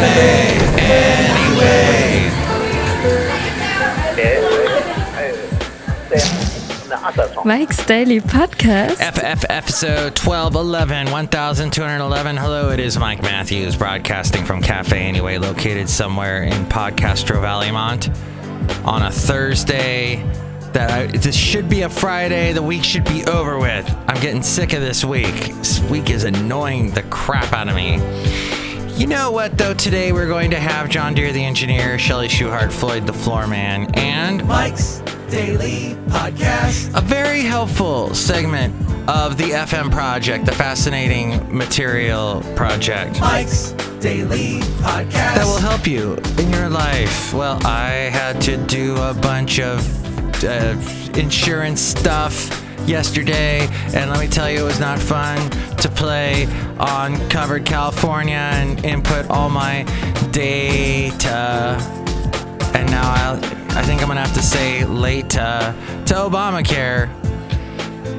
Anyway. 0.00 0.58
Mike's 7.44 7.84
Daily 7.84 8.20
Podcast. 8.20 8.96
FF 8.98 9.44
episode 9.50 10.16
1211, 10.18 11.10
1211. 11.10 12.36
Hello, 12.36 12.70
it 12.70 12.78
is 12.78 12.96
Mike 12.96 13.22
Matthews 13.22 13.74
broadcasting 13.74 14.44
from 14.44 14.62
Cafe 14.62 14.96
Anyway, 15.00 15.36
located 15.38 15.88
somewhere 15.88 16.44
in 16.44 16.64
Podcastro 16.66 17.42
Valleymont 17.42 18.14
on 18.84 19.02
a 19.02 19.10
Thursday. 19.10 20.22
That 20.74 20.90
I, 20.90 21.06
this 21.06 21.34
should 21.34 21.68
be 21.68 21.82
a 21.82 21.88
Friday. 21.88 22.52
The 22.52 22.62
week 22.62 22.84
should 22.84 23.04
be 23.04 23.24
over 23.24 23.58
with. 23.58 23.88
I'm 24.06 24.20
getting 24.20 24.42
sick 24.42 24.74
of 24.74 24.80
this 24.80 25.04
week. 25.04 25.46
This 25.56 25.80
week 25.90 26.10
is 26.10 26.22
annoying 26.24 26.92
the 26.92 27.02
crap 27.04 27.52
out 27.52 27.68
of 27.68 27.74
me. 27.74 27.96
You 28.98 29.06
know 29.06 29.30
what, 29.30 29.56
though? 29.56 29.74
Today 29.74 30.10
we're 30.10 30.26
going 30.26 30.50
to 30.50 30.58
have 30.58 30.88
John 30.88 31.14
Deere 31.14 31.32
the 31.32 31.44
engineer, 31.44 32.00
Shelly 32.00 32.26
Schuhart, 32.26 32.72
Floyd 32.72 33.06
the 33.06 33.12
floor 33.12 33.46
man, 33.46 33.88
and 33.94 34.44
Mike's 34.44 34.98
Daily 35.30 35.94
Podcast. 36.08 36.98
a 36.98 37.00
very 37.00 37.42
helpful 37.42 38.12
segment 38.12 38.74
of 39.08 39.38
the 39.38 39.50
FM 39.50 39.92
project, 39.92 40.46
the 40.46 40.52
fascinating 40.52 41.56
material 41.56 42.42
project 42.56 43.20
Mike's 43.20 43.70
Daily 44.00 44.58
Podcast. 44.82 45.12
that 45.12 45.44
will 45.44 45.58
help 45.60 45.86
you 45.86 46.14
in 46.36 46.50
your 46.50 46.68
life. 46.68 47.32
Well, 47.32 47.64
I 47.64 47.90
had 48.10 48.40
to 48.42 48.56
do 48.56 48.96
a 48.96 49.14
bunch 49.14 49.60
of 49.60 50.44
uh, 50.44 50.76
insurance 51.16 51.80
stuff 51.80 52.67
yesterday, 52.86 53.66
and 53.94 54.10
let 54.10 54.18
me 54.20 54.26
tell 54.28 54.50
you, 54.50 54.60
it 54.60 54.64
was 54.64 54.80
not 54.80 54.98
fun 54.98 55.38
to 55.78 55.88
play 55.88 56.46
on 56.78 57.16
Covered 57.28 57.64
California 57.64 58.34
and 58.36 58.84
input 58.84 59.28
all 59.30 59.48
my 59.48 59.82
data. 60.32 61.76
And 62.74 62.90
now 62.90 63.12
I'll, 63.12 63.36
I 63.76 63.82
think 63.82 64.02
I'm 64.02 64.08
gonna 64.08 64.20
have 64.20 64.34
to 64.34 64.42
say 64.42 64.84
later 64.84 65.74
to 66.06 66.14
Obamacare, 66.14 67.08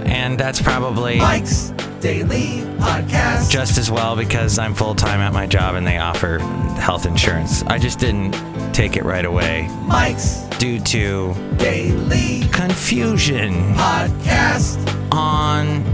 and 0.05 0.39
that's 0.39 0.61
probably 0.61 1.17
Mike's 1.17 1.71
Daily 2.01 2.61
Podcast. 2.79 3.49
just 3.49 3.77
as 3.77 3.91
well 3.91 4.15
because 4.15 4.57
I'm 4.57 4.73
full 4.73 4.95
time 4.95 5.19
at 5.19 5.33
my 5.33 5.45
job 5.47 5.75
and 5.75 5.85
they 5.85 5.97
offer 5.97 6.39
health 6.79 7.05
insurance. 7.05 7.63
I 7.63 7.77
just 7.77 7.99
didn't 7.99 8.33
take 8.73 8.95
it 8.95 9.03
right 9.03 9.25
away 9.25 9.67
Mike's 9.85 10.43
due 10.59 10.77
to 10.81 11.33
Daily 11.55 12.41
confusion 12.51 13.53
Podcast. 13.75 14.77
on. 15.13 15.85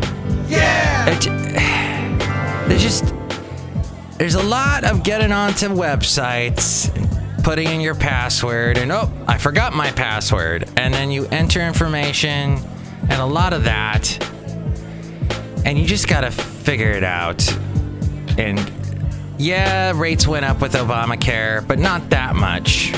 Yeah. 0.49 1.05
It, 1.07 1.21
there's 2.67 2.81
just 2.81 3.13
there's 4.17 4.33
a 4.33 4.41
lot 4.41 4.83
of 4.83 5.03
getting 5.03 5.31
onto 5.31 5.67
websites, 5.67 6.89
putting 7.43 7.67
in 7.67 7.79
your 7.79 7.93
password, 7.93 8.79
and 8.79 8.91
oh, 8.91 9.11
I 9.27 9.37
forgot 9.37 9.73
my 9.73 9.91
password, 9.91 10.67
and 10.77 10.91
then 10.91 11.11
you 11.11 11.27
enter 11.27 11.61
information, 11.61 12.57
and 13.07 13.21
a 13.21 13.25
lot 13.25 13.53
of 13.53 13.65
that, 13.65 14.17
and 15.63 15.77
you 15.77 15.85
just 15.85 16.07
gotta 16.07 16.31
figure 16.31 16.91
it 16.91 17.03
out. 17.03 17.47
And 18.39 18.71
yeah, 19.37 19.93
rates 19.95 20.25
went 20.27 20.45
up 20.45 20.59
with 20.59 20.73
Obamacare, 20.73 21.65
but 21.67 21.77
not 21.77 22.09
that 22.09 22.35
much. 22.35 22.93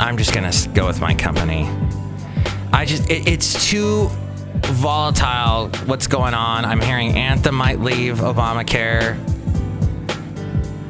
I'm 0.00 0.16
just 0.16 0.32
gonna 0.32 0.52
go 0.74 0.86
with 0.86 1.00
my 1.00 1.14
company. 1.14 1.68
I 2.72 2.84
just 2.86 3.10
it, 3.10 3.28
it's 3.28 3.68
too 3.68 4.08
volatile 4.72 5.68
what's 5.84 6.06
going 6.06 6.34
on. 6.34 6.64
I'm 6.64 6.80
hearing 6.80 7.16
Anthem 7.16 7.54
might 7.54 7.80
leave 7.80 8.16
Obamacare. 8.16 9.16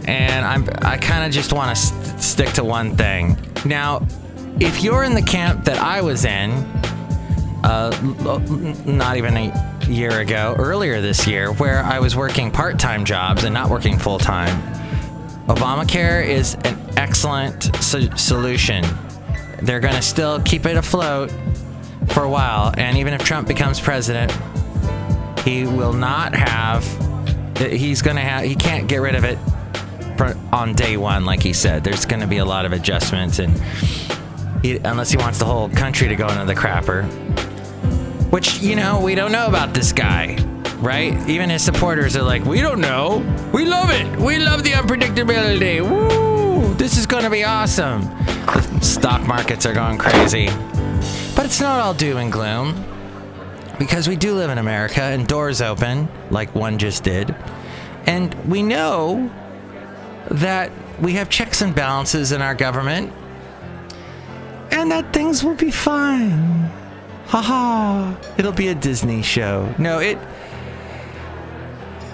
And 0.06 0.44
I'm 0.44 0.69
I 0.83 0.97
kind 0.97 1.25
of 1.25 1.33
just 1.33 1.52
want 1.52 1.77
to 1.77 1.83
st- 1.83 2.20
stick 2.20 2.48
to 2.55 2.64
one 2.64 2.97
thing. 2.97 3.36
Now, 3.64 4.06
if 4.61 4.83
you're 4.83 5.02
in 5.05 5.14
the 5.14 5.22
camp 5.22 5.64
that 5.64 5.78
I 5.78 6.00
was 6.00 6.24
in 6.24 6.50
uh, 7.64 7.90
not 8.86 9.17
even 9.17 9.36
a 9.36 9.86
year 9.89 10.20
ago, 10.20 10.55
earlier 10.57 11.01
this 11.01 11.27
year, 11.27 11.52
where 11.55 11.83
I 11.83 11.98
was 11.98 12.14
working 12.17 12.51
part-time 12.51 13.05
jobs 13.05 13.45
and 13.45 13.52
not 13.52 13.68
working 13.70 13.98
full-time, 13.98 14.57
Obamacare 15.46 16.27
is 16.27 16.55
an 16.64 16.79
excellent 16.96 17.74
so- 17.77 18.08
solution. 18.17 18.84
They're 19.62 19.80
going 19.80 19.94
to 19.94 20.02
still 20.02 20.40
keep 20.42 20.66
it 20.66 20.76
afloat 20.76 21.32
for 22.08 22.22
a 22.24 22.30
while, 22.30 22.72
and 22.76 22.96
even 22.96 23.12
if 23.12 23.22
Trump 23.22 23.46
becomes 23.46 23.78
president, 23.80 24.32
he 25.40 25.64
will 25.64 25.92
not 25.92 26.34
have. 26.34 26.84
He's 27.58 28.02
going 28.02 28.16
to 28.16 28.22
have. 28.22 28.44
He 28.44 28.54
can't 28.54 28.88
get 28.88 28.98
rid 28.98 29.14
of 29.14 29.24
it 29.24 29.38
on 30.52 30.74
day 30.74 30.96
one, 30.96 31.24
like 31.24 31.42
he 31.42 31.52
said. 31.52 31.84
There's 31.84 32.04
going 32.04 32.20
to 32.20 32.26
be 32.26 32.38
a 32.38 32.44
lot 32.44 32.64
of 32.64 32.72
adjustments, 32.72 33.38
and 33.38 33.52
he, 34.62 34.76
unless 34.78 35.10
he 35.10 35.16
wants 35.16 35.38
the 35.38 35.44
whole 35.44 35.68
country 35.68 36.08
to 36.08 36.16
go 36.16 36.28
into 36.28 36.44
the 36.44 36.54
crapper, 36.54 37.04
which 38.30 38.60
you 38.60 38.77
know 38.77 39.00
we 39.00 39.14
don't 39.14 39.32
know 39.32 39.46
about 39.46 39.74
this 39.74 39.92
guy, 39.92 40.36
right? 40.78 41.16
Even 41.28 41.50
his 41.50 41.62
supporters 41.62 42.16
are 42.16 42.22
like, 42.22 42.44
we 42.44 42.60
don't 42.60 42.80
know. 42.80 43.18
We 43.52 43.64
love 43.64 43.90
it. 43.90 44.18
We 44.18 44.38
love 44.38 44.62
the 44.62 44.70
unpredictability. 44.70 45.80
Woo! 45.82 46.74
This 46.74 46.96
is 46.96 47.06
going 47.06 47.24
to 47.24 47.30
be 47.30 47.44
awesome. 47.44 48.02
The 48.55 48.80
stock 48.80 49.27
markets 49.27 49.66
are 49.66 49.74
going 49.74 49.98
crazy. 49.98 50.46
But 51.36 51.46
it's 51.46 51.61
not 51.61 51.80
all 51.80 51.94
doom 51.94 52.18
and 52.18 52.33
gloom. 52.33 52.84
Because 53.78 54.08
we 54.08 54.16
do 54.16 54.34
live 54.34 54.50
in 54.50 54.58
America 54.58 55.00
and 55.00 55.27
doors 55.27 55.62
open, 55.62 56.08
like 56.30 56.55
one 56.55 56.78
just 56.78 57.02
did. 57.02 57.34
And 58.06 58.34
we 58.48 58.62
know 58.62 59.30
that 60.30 60.70
we 61.00 61.14
have 61.14 61.30
checks 61.30 61.62
and 61.62 61.74
balances 61.74 62.33
in 62.33 62.42
our 62.42 62.55
government. 62.55 63.12
And 64.70 64.90
that 64.90 65.12
things 65.12 65.42
will 65.42 65.55
be 65.55 65.70
fine. 65.70 66.70
Haha. 67.27 68.14
It'll 68.36 68.52
be 68.52 68.68
a 68.68 68.74
Disney 68.74 69.22
show. 69.22 69.72
No, 69.78 69.98
it. 69.98 70.18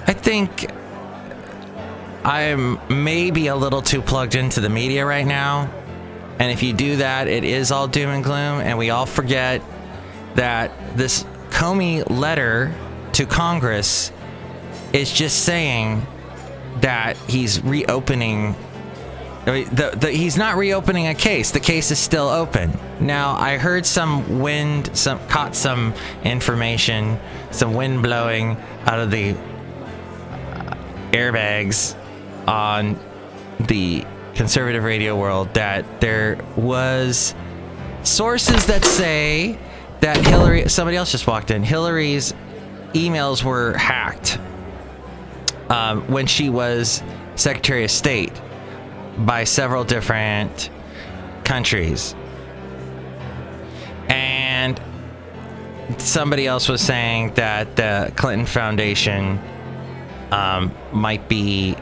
I 0.06 0.12
think 0.12 0.70
I'm 2.24 2.78
maybe 2.88 3.48
a 3.48 3.56
little 3.56 3.82
too 3.82 4.02
plugged 4.02 4.34
into 4.34 4.60
the 4.60 4.68
media 4.68 5.04
right 5.04 5.26
now. 5.26 5.70
And 6.38 6.50
if 6.50 6.62
you 6.62 6.72
do 6.72 6.96
that, 6.96 7.28
it 7.28 7.44
is 7.44 7.72
all 7.72 7.88
doom 7.88 8.10
and 8.10 8.22
gloom, 8.22 8.60
and 8.60 8.76
we 8.78 8.90
all 8.90 9.06
forget 9.06 9.62
that 10.34 10.96
this 10.96 11.24
Comey 11.50 12.08
letter 12.10 12.74
to 13.14 13.24
Congress 13.24 14.12
is 14.92 15.10
just 15.10 15.44
saying 15.44 16.06
that 16.80 17.16
he's 17.26 17.62
reopening. 17.62 18.54
I 19.46 19.50
mean, 19.50 19.74
The, 19.74 19.96
the, 19.98 20.10
he's 20.10 20.36
not 20.36 20.56
reopening 20.56 21.06
a 21.06 21.14
case. 21.14 21.52
The 21.52 21.60
case 21.60 21.90
is 21.90 21.98
still 21.98 22.28
open. 22.28 22.78
Now, 23.00 23.36
I 23.36 23.56
heard 23.56 23.86
some 23.86 24.40
wind, 24.40 24.94
some 24.94 25.18
caught 25.28 25.54
some 25.54 25.94
information, 26.24 27.18
some 27.50 27.72
wind 27.72 28.02
blowing 28.02 28.58
out 28.84 28.98
of 28.98 29.10
the 29.10 29.34
airbags 31.12 31.96
on 32.46 32.98
the 33.60 34.04
conservative 34.36 34.84
radio 34.84 35.18
world 35.18 35.52
that 35.54 36.00
there 36.00 36.38
was 36.56 37.34
sources 38.02 38.66
that 38.66 38.84
say 38.84 39.58
that 40.00 40.16
Hillary 40.26 40.68
somebody 40.68 40.96
else 40.96 41.10
just 41.10 41.26
walked 41.26 41.50
in 41.50 41.62
Hillary's 41.62 42.34
emails 42.92 43.42
were 43.42 43.76
hacked 43.76 44.38
um, 45.68 46.02
when 46.08 46.26
she 46.26 46.48
was 46.48 47.02
Secretary 47.34 47.84
of 47.84 47.90
State 47.90 48.32
by 49.18 49.44
several 49.44 49.84
different 49.84 50.70
countries. 51.44 52.14
And 54.08 54.80
somebody 55.98 56.46
else 56.46 56.68
was 56.68 56.80
saying 56.80 57.34
that 57.34 57.76
the 57.76 58.12
Clinton 58.16 58.46
Foundation 58.46 59.40
um, 60.30 60.72
might 60.92 61.28
be 61.28 61.75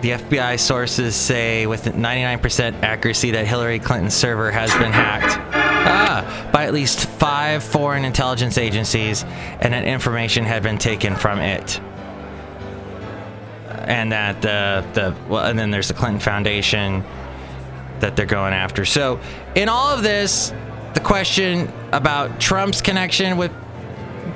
the 0.00 0.10
FBI 0.10 0.60
sources 0.60 1.16
say 1.16 1.66
with 1.66 1.84
99% 1.84 2.82
accuracy 2.82 3.32
that 3.32 3.46
Hillary 3.46 3.78
Clinton's 3.78 4.14
server 4.14 4.50
has 4.50 4.72
been 4.74 4.92
hacked 4.92 5.36
ah, 5.52 6.50
by 6.52 6.66
at 6.66 6.72
least 6.72 7.06
five 7.06 7.64
foreign 7.64 8.04
intelligence 8.04 8.58
agencies 8.58 9.24
and 9.60 9.72
that 9.74 9.84
information 9.84 10.44
had 10.44 10.62
been 10.62 10.78
taken 10.78 11.16
from 11.16 11.40
it. 11.40 11.80
And 13.88 14.12
that 14.12 14.42
the, 14.42 14.84
the 14.92 15.16
well, 15.28 15.46
and 15.46 15.58
then 15.58 15.70
there's 15.70 15.88
the 15.88 15.94
Clinton 15.94 16.20
Foundation 16.20 17.02
that 18.00 18.16
they're 18.16 18.26
going 18.26 18.52
after. 18.52 18.84
So, 18.84 19.18
in 19.54 19.68
all 19.68 19.88
of 19.88 20.02
this, 20.02 20.52
the 20.92 21.00
question 21.00 21.72
about 21.92 22.38
Trump's 22.38 22.82
connection 22.82 23.38
with 23.38 23.50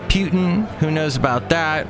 Putin, 0.08 0.66
who 0.78 0.90
knows 0.90 1.16
about 1.16 1.50
that? 1.50 1.86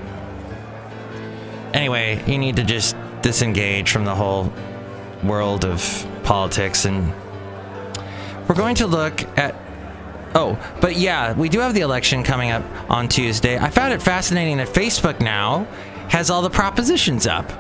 Anyway, 1.72 2.22
you 2.26 2.36
need 2.36 2.56
to 2.56 2.64
just 2.64 2.96
disengage 3.22 3.90
from 3.90 4.04
the 4.04 4.14
whole 4.14 4.52
world 5.22 5.64
of 5.64 6.06
politics 6.24 6.84
and 6.84 7.12
we're 8.48 8.54
going 8.54 8.74
to 8.74 8.86
look 8.86 9.22
at 9.38 9.54
Oh, 10.34 10.58
but 10.80 10.96
yeah, 10.96 11.34
we 11.34 11.48
do 11.50 11.58
have 11.60 11.74
the 11.74 11.82
election 11.82 12.22
coming 12.22 12.50
up 12.50 12.64
on 12.90 13.08
Tuesday. 13.08 13.58
I 13.58 13.68
found 13.68 13.92
it 13.92 14.00
fascinating 14.00 14.56
that 14.56 14.68
Facebook 14.68 15.20
now 15.20 15.64
has 16.08 16.30
all 16.30 16.40
the 16.40 16.50
propositions 16.50 17.26
up. 17.26 17.52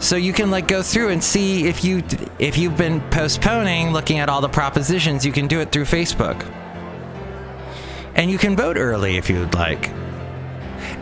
So 0.00 0.16
you 0.16 0.32
can 0.32 0.50
like 0.50 0.66
go 0.66 0.82
through 0.82 1.10
and 1.10 1.22
see 1.22 1.68
if 1.68 1.84
you 1.84 2.02
if 2.38 2.56
you've 2.56 2.76
been 2.76 3.00
postponing 3.10 3.92
looking 3.92 4.18
at 4.18 4.28
all 4.28 4.40
the 4.40 4.48
propositions, 4.48 5.24
you 5.24 5.30
can 5.30 5.46
do 5.46 5.60
it 5.60 5.70
through 5.70 5.84
Facebook. 5.84 6.42
And 8.14 8.30
you 8.30 8.38
can 8.38 8.56
vote 8.56 8.76
early 8.76 9.16
if 9.16 9.30
you'd 9.30 9.54
like. 9.54 9.90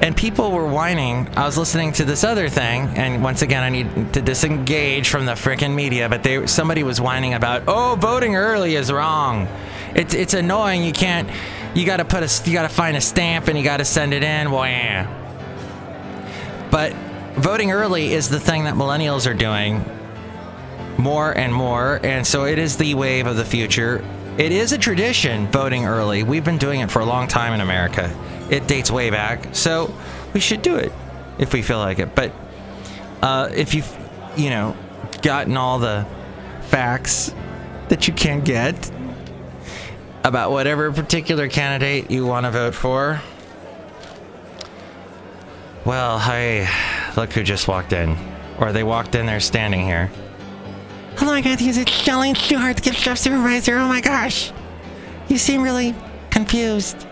And 0.01 0.17
people 0.17 0.53
were 0.53 0.67
whining. 0.67 1.29
I 1.37 1.45
was 1.45 1.59
listening 1.59 1.93
to 1.95 2.05
this 2.05 2.23
other 2.23 2.49
thing, 2.49 2.87
and 2.97 3.23
once 3.23 3.43
again, 3.43 3.65
I 3.65 3.69
need 3.69 4.13
to 4.15 4.23
disengage 4.23 5.09
from 5.09 5.27
the 5.27 5.33
freaking 5.33 5.75
media. 5.75 6.09
But 6.09 6.23
they, 6.23 6.47
somebody 6.47 6.85
was 6.85 7.01
whining 7.01 7.35
about, 7.35 7.65
oh, 7.67 7.97
voting 7.99 8.37
early 8.37 8.77
is 8.77 8.93
wrong. 8.93 9.49
It's 9.95 10.15
it's 10.15 10.35
annoying. 10.35 10.85
You 10.85 10.93
can't. 10.93 11.29
You 11.75 11.85
got 11.85 11.97
to 11.97 12.05
put 12.05 12.23
a. 12.23 12.49
You 12.49 12.53
got 12.55 12.63
to 12.63 12.75
find 12.75 12.97
a 12.97 13.01
stamp, 13.01 13.49
and 13.49 13.59
you 13.59 13.65
got 13.65 13.79
to 13.79 13.85
send 13.85 14.15
it 14.15 14.23
in. 14.23 14.51
Well. 14.51 15.15
But 16.71 16.93
voting 17.35 17.73
early 17.73 18.13
is 18.13 18.29
the 18.29 18.39
thing 18.39 18.65
that 18.65 18.75
millennials 18.75 19.29
are 19.29 19.35
doing 19.35 19.85
more 20.99 21.31
and 21.31 21.55
more, 21.55 22.01
and 22.03 22.27
so 22.27 22.45
it 22.45 22.59
is 22.59 22.77
the 22.77 22.95
wave 22.95 23.27
of 23.27 23.37
the 23.37 23.45
future. 23.45 24.05
It 24.37 24.53
is 24.53 24.73
a 24.73 24.79
tradition 24.79 25.47
voting 25.47 25.87
early. 25.87 26.25
We've 26.25 26.45
been 26.45 26.59
doing 26.59 26.81
it 26.81 26.91
for 26.91 27.01
a 27.01 27.07
long 27.07 27.29
time 27.29 27.55
in 27.55 27.61
America. 27.61 28.15
It 28.51 28.67
dates 28.67 28.91
way 28.91 29.11
back, 29.11 29.55
so 29.55 29.95
we 30.35 30.41
should 30.41 30.63
do 30.63 30.77
it 30.77 30.93
if 31.39 31.53
we 31.53 31.63
feel 31.63 31.79
like 31.79 31.99
it. 31.99 32.15
But 32.15 32.33
uh, 33.23 33.51
if 33.55 33.75
you've, 33.75 33.97
you 34.37 34.51
know, 34.51 34.77
gotten 35.23 35.57
all 35.57 35.79
the 35.79 36.07
facts 36.63 37.35
that 37.89 38.07
you 38.07 38.15
can 38.15 38.41
get 38.41 38.91
about 40.25 40.51
whatever 40.51 40.93
particular 40.93 41.49
candidate 41.49 42.11
you 42.11 42.27
want 42.27 42.45
to 42.45 42.51
vote 42.51 42.75
for, 42.75 43.21
well, 45.85 46.19
hey, 46.19 46.69
look 47.17 47.33
who 47.33 47.43
just 47.43 47.67
walked 47.69 47.93
in. 47.93 48.17
Or 48.59 48.73
they 48.73 48.83
walked 48.83 49.15
in, 49.15 49.27
they're 49.27 49.41
standing 49.41 49.81
here. 49.87 50.11
Hello, 51.19 51.33
I 51.33 51.41
got 51.41 51.59
to 51.59 51.65
use 51.65 51.79
it. 51.79 51.89
Shelly 51.89 52.33
Stewart, 52.35 52.81
gift 52.81 52.97
shop 52.97 53.19
supervisor. 53.19 53.77
Oh 53.77 53.89
my 53.89 54.01
gosh. 54.01 54.53
You 55.27 55.37
seem 55.37 55.63
really 55.63 55.93
confused. 56.31 57.09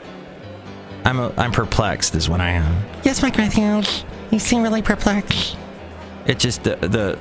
I'm, 1.05 1.19
a, 1.19 1.35
I'm 1.37 1.51
perplexed, 1.51 2.15
is 2.15 2.29
what 2.29 2.41
I 2.41 2.51
am. 2.51 2.85
Yes, 3.03 3.21
Mike 3.21 3.37
Matthews. 3.37 4.05
You 4.31 4.39
seem 4.39 4.63
really 4.63 4.81
perplexed. 4.81 5.57
It 6.25 6.39
just, 6.39 6.63
the, 6.63 6.77
the. 6.77 7.19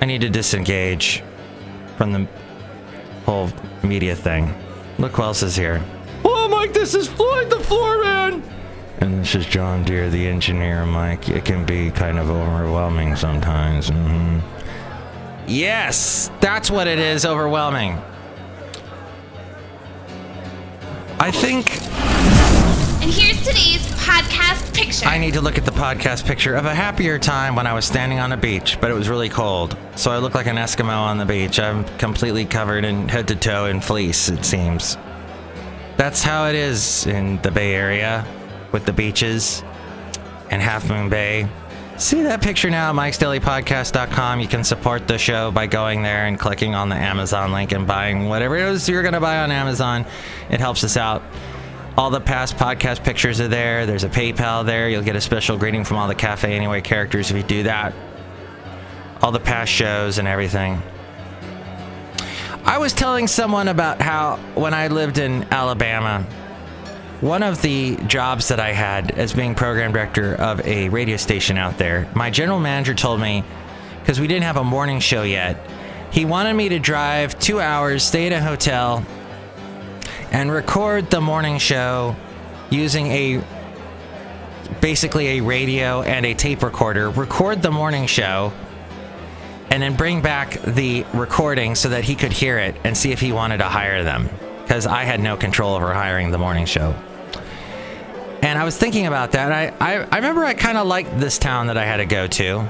I 0.00 0.06
need 0.06 0.22
to 0.22 0.28
disengage 0.28 1.22
from 1.96 2.12
the 2.12 2.28
whole 3.24 3.50
media 3.84 4.16
thing. 4.16 4.52
Look 4.98 5.12
who 5.12 5.22
else 5.22 5.44
is 5.44 5.54
here. 5.54 5.80
Oh, 6.24 6.48
Mike, 6.48 6.72
this 6.72 6.96
is 6.96 7.06
Floyd 7.06 7.50
the 7.50 7.60
Floor 7.60 8.02
Man. 8.02 8.42
And 8.98 9.20
this 9.20 9.36
is 9.36 9.46
John 9.46 9.84
Deere, 9.84 10.10
the 10.10 10.26
engineer, 10.26 10.84
Mike. 10.86 11.28
It 11.28 11.44
can 11.44 11.64
be 11.64 11.92
kind 11.92 12.18
of 12.18 12.30
overwhelming 12.30 13.14
sometimes. 13.14 13.90
Mm-hmm. 13.90 14.53
Yes, 15.46 16.30
that's 16.40 16.70
what 16.70 16.86
it 16.86 16.98
is 16.98 17.24
overwhelming. 17.24 18.00
I 21.18 21.30
think. 21.30 21.70
And 23.02 23.12
here's 23.12 23.38
today's 23.38 23.86
podcast 23.96 24.74
picture. 24.74 25.06
I 25.06 25.18
need 25.18 25.34
to 25.34 25.40
look 25.40 25.58
at 25.58 25.64
the 25.64 25.70
podcast 25.70 26.26
picture 26.26 26.54
of 26.54 26.64
a 26.64 26.74
happier 26.74 27.18
time 27.18 27.54
when 27.54 27.66
I 27.66 27.74
was 27.74 27.84
standing 27.84 28.18
on 28.18 28.32
a 28.32 28.36
beach, 28.36 28.78
but 28.80 28.90
it 28.90 28.94
was 28.94 29.08
really 29.08 29.28
cold. 29.28 29.76
So 29.96 30.10
I 30.10 30.18
look 30.18 30.34
like 30.34 30.46
an 30.46 30.56
Eskimo 30.56 30.96
on 30.96 31.18
the 31.18 31.26
beach. 31.26 31.60
I'm 31.60 31.84
completely 31.98 32.44
covered 32.44 32.84
in 32.84 33.08
head 33.08 33.28
to 33.28 33.36
toe 33.36 33.66
in 33.66 33.80
fleece, 33.80 34.28
it 34.28 34.44
seems. 34.44 34.96
That's 35.96 36.22
how 36.22 36.46
it 36.46 36.54
is 36.54 37.06
in 37.06 37.40
the 37.42 37.50
Bay 37.50 37.74
Area 37.74 38.26
with 38.72 38.84
the 38.84 38.92
beaches 38.92 39.62
and 40.50 40.60
Half 40.60 40.88
Moon 40.88 41.08
Bay. 41.08 41.48
See 41.96 42.22
that 42.22 42.42
picture 42.42 42.70
now 42.70 42.90
at 42.90 42.96
mikesdailypodcast.com. 42.96 44.40
You 44.40 44.48
can 44.48 44.64
support 44.64 45.06
the 45.06 45.16
show 45.16 45.52
by 45.52 45.68
going 45.68 46.02
there 46.02 46.26
and 46.26 46.38
clicking 46.38 46.74
on 46.74 46.88
the 46.88 46.96
Amazon 46.96 47.52
link 47.52 47.70
and 47.70 47.86
buying 47.86 48.28
whatever 48.28 48.56
it 48.56 48.64
is 48.64 48.88
you're 48.88 49.02
going 49.02 49.14
to 49.14 49.20
buy 49.20 49.38
on 49.38 49.52
Amazon. 49.52 50.04
It 50.50 50.58
helps 50.58 50.82
us 50.82 50.96
out. 50.96 51.22
All 51.96 52.10
the 52.10 52.20
past 52.20 52.56
podcast 52.56 53.04
pictures 53.04 53.40
are 53.40 53.46
there. 53.46 53.86
There's 53.86 54.02
a 54.02 54.08
PayPal 54.08 54.66
there. 54.66 54.88
You'll 54.88 55.04
get 55.04 55.14
a 55.14 55.20
special 55.20 55.56
greeting 55.56 55.84
from 55.84 55.96
all 55.96 56.08
the 56.08 56.16
Cafe 56.16 56.52
Anyway 56.52 56.80
characters 56.80 57.30
if 57.30 57.36
you 57.36 57.44
do 57.44 57.62
that. 57.62 57.94
All 59.22 59.30
the 59.30 59.38
past 59.38 59.70
shows 59.70 60.18
and 60.18 60.26
everything. 60.26 60.82
I 62.64 62.78
was 62.78 62.92
telling 62.92 63.28
someone 63.28 63.68
about 63.68 64.02
how 64.02 64.38
when 64.54 64.74
I 64.74 64.88
lived 64.88 65.18
in 65.18 65.44
Alabama, 65.52 66.26
one 67.24 67.42
of 67.42 67.62
the 67.62 67.96
jobs 68.06 68.48
that 68.48 68.60
I 68.60 68.72
had 68.72 69.12
as 69.12 69.32
being 69.32 69.54
program 69.54 69.92
director 69.92 70.34
of 70.34 70.60
a 70.66 70.90
radio 70.90 71.16
station 71.16 71.56
out 71.56 71.78
there, 71.78 72.06
my 72.14 72.28
general 72.28 72.60
manager 72.60 72.92
told 72.92 73.18
me, 73.18 73.42
because 74.00 74.20
we 74.20 74.26
didn't 74.26 74.44
have 74.44 74.58
a 74.58 74.62
morning 74.62 75.00
show 75.00 75.22
yet, 75.22 75.56
he 76.12 76.26
wanted 76.26 76.52
me 76.52 76.68
to 76.68 76.78
drive 76.78 77.38
two 77.38 77.62
hours, 77.62 78.02
stay 78.02 78.26
at 78.26 78.32
a 78.34 78.42
hotel, 78.42 79.02
and 80.32 80.52
record 80.52 81.10
the 81.10 81.22
morning 81.22 81.56
show 81.56 82.14
using 82.68 83.06
a 83.06 83.42
basically 84.82 85.38
a 85.38 85.40
radio 85.40 86.02
and 86.02 86.26
a 86.26 86.34
tape 86.34 86.62
recorder, 86.62 87.08
record 87.08 87.62
the 87.62 87.70
morning 87.70 88.06
show, 88.06 88.52
and 89.70 89.82
then 89.82 89.96
bring 89.96 90.20
back 90.20 90.60
the 90.60 91.06
recording 91.14 91.74
so 91.74 91.88
that 91.88 92.04
he 92.04 92.16
could 92.16 92.32
hear 92.32 92.58
it 92.58 92.76
and 92.84 92.94
see 92.94 93.12
if 93.12 93.20
he 93.20 93.32
wanted 93.32 93.56
to 93.56 93.64
hire 93.64 94.04
them. 94.04 94.28
Because 94.60 94.86
I 94.86 95.04
had 95.04 95.20
no 95.20 95.38
control 95.38 95.74
over 95.74 95.94
hiring 95.94 96.30
the 96.30 96.38
morning 96.38 96.66
show. 96.66 96.94
And 98.44 98.58
I 98.58 98.64
was 98.64 98.76
thinking 98.76 99.06
about 99.06 99.32
that. 99.32 99.50
I, 99.50 99.72
I, 99.80 100.06
I 100.12 100.16
remember 100.16 100.44
I 100.44 100.52
kind 100.52 100.76
of 100.76 100.86
liked 100.86 101.18
this 101.18 101.38
town 101.38 101.68
that 101.68 101.78
I 101.78 101.86
had 101.86 101.96
to 101.96 102.04
go 102.04 102.26
to. 102.26 102.68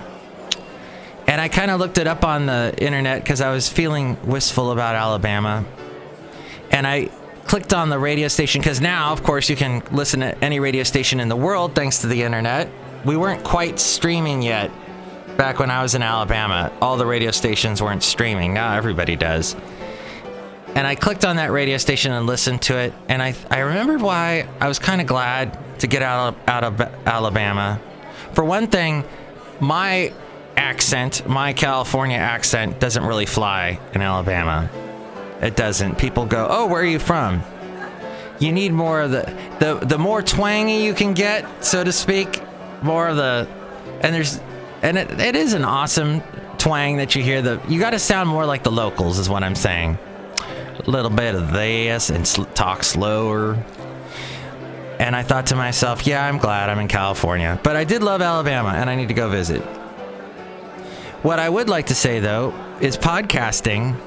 And 1.26 1.40
I 1.40 1.48
kind 1.48 1.68
of 1.68 1.80
looked 1.80 1.98
it 1.98 2.06
up 2.06 2.22
on 2.22 2.46
the 2.46 2.72
internet 2.78 3.24
because 3.24 3.40
I 3.40 3.50
was 3.50 3.68
feeling 3.68 4.16
wistful 4.24 4.70
about 4.70 4.94
Alabama. 4.94 5.64
And 6.70 6.86
I 6.86 7.06
clicked 7.46 7.74
on 7.74 7.90
the 7.90 7.98
radio 7.98 8.28
station 8.28 8.60
because 8.60 8.80
now, 8.80 9.12
of 9.12 9.24
course, 9.24 9.50
you 9.50 9.56
can 9.56 9.82
listen 9.90 10.20
to 10.20 10.38
any 10.44 10.60
radio 10.60 10.84
station 10.84 11.18
in 11.18 11.28
the 11.28 11.36
world 11.36 11.74
thanks 11.74 12.02
to 12.02 12.06
the 12.06 12.22
internet. 12.22 12.68
We 13.04 13.16
weren't 13.16 13.42
quite 13.42 13.80
streaming 13.80 14.42
yet 14.42 14.70
back 15.36 15.58
when 15.58 15.72
I 15.72 15.82
was 15.82 15.96
in 15.96 16.02
Alabama. 16.02 16.70
All 16.80 16.96
the 16.96 17.06
radio 17.06 17.32
stations 17.32 17.82
weren't 17.82 18.04
streaming. 18.04 18.54
Now 18.54 18.76
everybody 18.76 19.16
does 19.16 19.56
and 20.74 20.86
I 20.86 20.96
clicked 20.96 21.24
on 21.24 21.36
that 21.36 21.52
radio 21.52 21.76
station 21.76 22.12
and 22.12 22.26
listened 22.26 22.62
to 22.62 22.76
it, 22.76 22.92
and 23.08 23.22
I 23.22 23.34
I 23.50 23.60
remembered 23.60 24.02
why 24.02 24.48
I 24.60 24.68
was 24.68 24.78
kind 24.78 25.00
of 25.00 25.06
glad 25.06 25.56
to 25.84 25.88
get 25.88 26.00
out 26.00 26.32
of, 26.32 26.48
out 26.48 26.64
of 26.64 26.80
Alabama. 27.06 27.78
For 28.32 28.42
one 28.42 28.68
thing, 28.68 29.04
my 29.60 30.14
accent, 30.56 31.28
my 31.28 31.52
California 31.52 32.16
accent, 32.16 32.80
doesn't 32.80 33.04
really 33.04 33.26
fly 33.26 33.78
in 33.92 34.00
Alabama. 34.00 34.70
It 35.42 35.56
doesn't. 35.56 35.98
People 35.98 36.24
go, 36.24 36.46
"Oh, 36.48 36.66
where 36.68 36.80
are 36.80 36.86
you 36.86 36.98
from?" 36.98 37.42
You 38.38 38.50
need 38.50 38.72
more 38.72 39.02
of 39.02 39.10
the 39.10 39.24
the 39.58 39.74
the 39.74 39.98
more 39.98 40.22
twangy 40.22 40.84
you 40.84 40.94
can 40.94 41.12
get, 41.12 41.62
so 41.62 41.84
to 41.84 41.92
speak, 41.92 42.40
more 42.82 43.06
of 43.06 43.16
the 43.16 43.46
and 44.00 44.14
there's 44.14 44.40
and 44.80 44.96
it, 44.96 45.20
it 45.20 45.36
is 45.36 45.52
an 45.52 45.66
awesome 45.66 46.22
twang 46.56 46.96
that 46.96 47.14
you 47.14 47.22
hear 47.22 47.42
the 47.42 47.60
you 47.68 47.78
got 47.78 47.90
to 47.90 47.98
sound 47.98 48.30
more 48.30 48.46
like 48.46 48.62
the 48.62 48.72
locals 48.72 49.18
is 49.18 49.28
what 49.28 49.44
I'm 49.44 49.54
saying 49.54 49.98
a 50.86 50.90
little 50.90 51.10
bit 51.10 51.34
of 51.34 51.52
this 51.52 52.08
and 52.08 52.26
sl- 52.26 52.44
talk 52.54 52.82
slower. 52.82 53.62
And 55.04 55.14
I 55.14 55.22
thought 55.22 55.48
to 55.48 55.56
myself, 55.56 56.06
yeah, 56.06 56.24
I'm 56.24 56.38
glad 56.38 56.70
I'm 56.70 56.78
in 56.78 56.88
California. 56.88 57.60
But 57.62 57.76
I 57.76 57.84
did 57.84 58.02
love 58.02 58.22
Alabama 58.22 58.70
and 58.70 58.88
I 58.88 58.94
need 58.94 59.08
to 59.08 59.14
go 59.14 59.28
visit. 59.28 59.60
What 61.22 61.38
I 61.38 61.46
would 61.46 61.68
like 61.68 61.88
to 61.88 61.94
say, 61.94 62.20
though, 62.20 62.54
is 62.80 62.96
podcasting, 62.96 64.00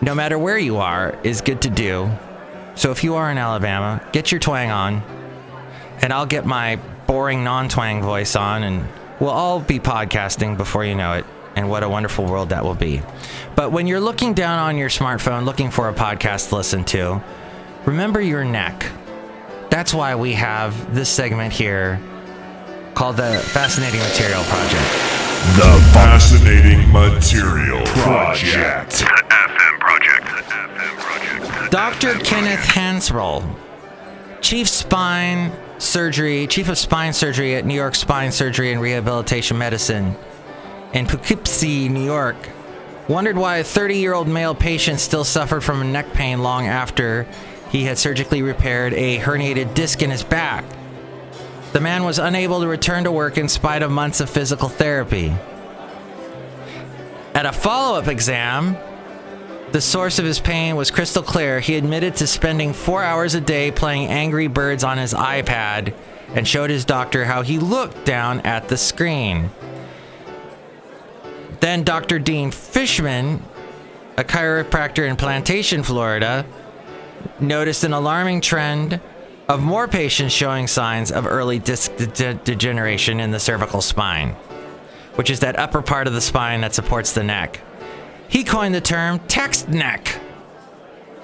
no 0.00 0.14
matter 0.14 0.38
where 0.38 0.56
you 0.56 0.78
are, 0.78 1.18
is 1.22 1.42
good 1.42 1.60
to 1.60 1.68
do. 1.68 2.10
So 2.74 2.90
if 2.90 3.04
you 3.04 3.16
are 3.16 3.30
in 3.30 3.36
Alabama, 3.36 4.02
get 4.12 4.32
your 4.32 4.38
twang 4.38 4.70
on, 4.70 5.02
and 6.00 6.10
I'll 6.10 6.24
get 6.24 6.46
my 6.46 6.76
boring 7.06 7.44
non 7.44 7.68
twang 7.68 8.00
voice 8.00 8.34
on, 8.34 8.62
and 8.62 8.88
we'll 9.20 9.28
all 9.28 9.60
be 9.60 9.78
podcasting 9.78 10.56
before 10.56 10.86
you 10.86 10.94
know 10.94 11.12
it 11.12 11.26
and 11.54 11.68
what 11.68 11.82
a 11.82 11.88
wonderful 11.90 12.24
world 12.24 12.48
that 12.48 12.64
will 12.64 12.74
be. 12.74 13.02
But 13.54 13.72
when 13.72 13.86
you're 13.86 14.00
looking 14.00 14.32
down 14.32 14.58
on 14.58 14.78
your 14.78 14.88
smartphone 14.88 15.44
looking 15.44 15.70
for 15.70 15.90
a 15.90 15.92
podcast 15.92 16.48
to 16.48 16.56
listen 16.56 16.82
to, 16.86 17.22
remember 17.84 18.22
your 18.22 18.42
neck. 18.42 18.90
That's 19.70 19.92
why 19.92 20.14
we 20.14 20.32
have 20.32 20.94
this 20.94 21.08
segment 21.08 21.52
here 21.52 22.00
called 22.94 23.16
the 23.16 23.38
Fascinating 23.52 24.00
Material 24.00 24.42
Project. 24.44 25.16
The 25.56 25.90
Fascinating 25.92 26.90
Material 26.92 27.84
Project. 27.86 29.04
FM 29.04 29.78
Project. 29.80 30.24
FM 30.24 30.96
Project. 30.98 31.70
Dr. 31.70 32.14
Kenneth 32.20 32.60
Hansraj, 32.60 33.44
Chief 34.40 34.68
Spine 34.68 35.52
Surgery, 35.78 36.46
Chief 36.46 36.68
of 36.68 36.78
Spine 36.78 37.12
Surgery 37.12 37.54
at 37.54 37.66
New 37.66 37.74
York 37.74 37.94
Spine 37.94 38.32
Surgery 38.32 38.72
and 38.72 38.80
Rehabilitation 38.80 39.58
Medicine 39.58 40.16
in 40.92 41.06
Poughkeepsie, 41.06 41.88
New 41.88 42.04
York, 42.04 42.36
wondered 43.08 43.36
why 43.36 43.58
a 43.58 43.64
30 43.64 43.98
year 43.98 44.14
old 44.14 44.28
male 44.28 44.54
patient 44.54 45.00
still 45.00 45.24
suffered 45.24 45.62
from 45.62 45.92
neck 45.92 46.12
pain 46.12 46.42
long 46.42 46.66
after 46.66 47.26
he 47.70 47.84
had 47.84 47.98
surgically 47.98 48.42
repaired 48.42 48.94
a 48.94 49.18
herniated 49.18 49.74
disc 49.74 50.02
in 50.02 50.10
his 50.10 50.22
back. 50.22 50.64
The 51.72 51.80
man 51.80 52.04
was 52.04 52.18
unable 52.18 52.60
to 52.60 52.66
return 52.66 53.04
to 53.04 53.12
work 53.12 53.36
in 53.36 53.48
spite 53.48 53.82
of 53.82 53.90
months 53.90 54.20
of 54.20 54.30
physical 54.30 54.68
therapy. 54.68 55.34
At 57.34 57.44
a 57.44 57.52
follow 57.52 57.98
up 57.98 58.08
exam, 58.08 58.76
the 59.72 59.80
source 59.80 60.18
of 60.18 60.24
his 60.24 60.40
pain 60.40 60.76
was 60.76 60.90
crystal 60.90 61.22
clear. 61.22 61.60
He 61.60 61.76
admitted 61.76 62.16
to 62.16 62.26
spending 62.26 62.72
four 62.72 63.02
hours 63.02 63.34
a 63.34 63.40
day 63.40 63.70
playing 63.70 64.08
Angry 64.08 64.46
Birds 64.46 64.84
on 64.84 64.96
his 64.96 65.12
iPad 65.12 65.92
and 66.34 66.48
showed 66.48 66.70
his 66.70 66.84
doctor 66.84 67.24
how 67.24 67.42
he 67.42 67.58
looked 67.58 68.04
down 68.04 68.40
at 68.40 68.68
the 68.68 68.76
screen. 68.76 69.50
Then 71.60 71.84
Dr. 71.84 72.18
Dean 72.18 72.50
Fishman, 72.50 73.42
a 74.16 74.24
chiropractor 74.24 75.08
in 75.08 75.16
Plantation, 75.16 75.82
Florida, 75.82 76.46
noticed 77.40 77.84
an 77.84 77.92
alarming 77.92 78.40
trend 78.40 79.00
of 79.48 79.62
more 79.62 79.86
patients 79.86 80.32
showing 80.32 80.66
signs 80.66 81.12
of 81.12 81.26
early 81.26 81.58
disc 81.58 81.94
de- 81.96 82.34
degeneration 82.34 83.20
in 83.20 83.30
the 83.30 83.40
cervical 83.40 83.80
spine, 83.80 84.30
which 85.14 85.30
is 85.30 85.40
that 85.40 85.58
upper 85.58 85.82
part 85.82 86.06
of 86.06 86.14
the 86.14 86.20
spine 86.20 86.60
that 86.62 86.74
supports 86.74 87.12
the 87.12 87.22
neck. 87.22 87.60
He 88.28 88.42
coined 88.42 88.74
the 88.74 88.80
term 88.80 89.20
text 89.28 89.68
neck 89.68 90.20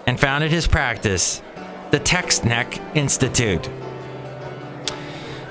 and 0.06 0.18
founded 0.18 0.50
his 0.50 0.66
practice, 0.66 1.42
the 1.90 1.98
Text 1.98 2.44
Neck 2.44 2.80
Institute. 2.96 3.68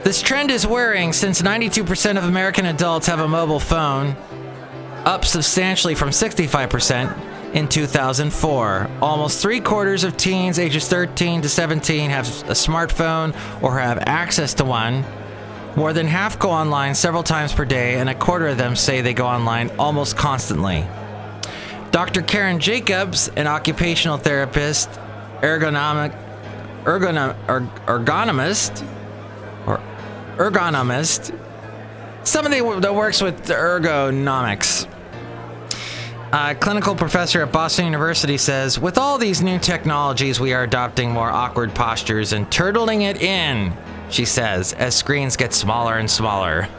This 0.04 0.22
trend 0.22 0.50
is 0.50 0.66
worrying 0.66 1.14
since 1.14 1.42
92% 1.42 2.18
of 2.18 2.24
American 2.24 2.66
adults 2.66 3.08
have 3.08 3.20
a 3.20 3.28
mobile 3.28 3.60
phone, 3.60 4.16
up 5.06 5.26
substantially 5.26 5.94
from 5.96 6.10
65% 6.10 7.31
in 7.54 7.68
2004. 7.68 8.90
Almost 9.02 9.42
three 9.42 9.60
quarters 9.60 10.04
of 10.04 10.18
teens 10.18 10.60
ages 10.60 10.88
13 10.88 11.42
to 11.42 11.50
17 11.50 12.10
have 12.10 12.28
a 12.50 12.54
smartphone 12.54 13.36
or 13.62 13.80
have 13.80 14.00
access 14.06 14.54
to 14.56 14.66
one. 14.66 15.04
More 15.76 15.94
than 15.94 16.08
half 16.08 16.38
go 16.38 16.50
online 16.50 16.96
several 16.96 17.24
times 17.24 17.54
per 17.54 17.64
day, 17.64 17.96
and 17.96 18.10
a 18.10 18.16
quarter 18.16 18.48
of 18.48 18.58
them 18.58 18.76
say 18.76 19.02
they 19.02 19.14
go 19.14 19.26
online 19.26 19.70
almost 19.80 20.18
constantly. 20.18 20.86
Dr. 21.92 22.22
Karen 22.22 22.60
Jacobs, 22.60 23.30
an 23.36 23.48
occupational 23.48 24.18
therapist, 24.18 24.90
ergonomic, 25.42 26.14
ergonom, 26.84 27.36
er, 27.50 27.62
ergonomist, 27.86 28.86
or 29.66 29.82
ergonomist, 30.38 31.38
somebody 32.24 32.60
that 32.80 32.94
works 32.94 33.22
with 33.22 33.48
ergonomics. 33.48 34.91
A 36.34 36.56
clinical 36.56 36.96
professor 36.96 37.42
at 37.42 37.52
Boston 37.52 37.84
University 37.84 38.38
says, 38.38 38.80
with 38.80 38.98
all 38.98 39.18
these 39.18 39.42
new 39.42 39.60
technologies, 39.60 40.40
we 40.40 40.54
are 40.54 40.64
adopting 40.64 41.12
more 41.12 41.30
awkward 41.30 41.76
postures 41.76 42.32
and 42.32 42.50
turtling 42.50 43.02
it 43.02 43.22
in, 43.22 43.74
she 44.10 44.24
says, 44.24 44.72
as 44.72 44.96
screens 44.96 45.36
get 45.36 45.52
smaller 45.54 45.98
and 45.98 46.10
smaller. 46.10 46.70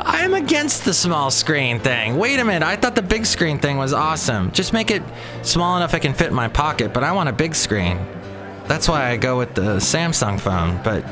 I'm 0.00 0.32
against 0.32 0.86
the 0.86 0.94
small 0.94 1.30
screen 1.30 1.80
thing. 1.80 2.16
Wait 2.16 2.40
a 2.40 2.44
minute, 2.46 2.66
I 2.66 2.76
thought 2.76 2.94
the 2.94 3.02
big 3.02 3.26
screen 3.26 3.58
thing 3.58 3.76
was 3.76 3.92
awesome. 3.92 4.52
Just 4.52 4.72
make 4.72 4.90
it 4.90 5.02
small 5.42 5.76
enough 5.76 5.92
I 5.92 5.98
can 5.98 6.14
fit 6.14 6.28
in 6.28 6.34
my 6.34 6.48
pocket, 6.48 6.94
but 6.94 7.04
I 7.04 7.12
want 7.12 7.28
a 7.28 7.32
big 7.32 7.54
screen. 7.54 7.98
That's 8.66 8.88
why 8.88 9.10
I 9.10 9.18
go 9.18 9.36
with 9.36 9.54
the 9.54 9.76
Samsung 9.76 10.40
phone. 10.40 10.80
But 10.82 11.04